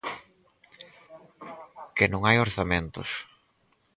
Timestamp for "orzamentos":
2.47-3.09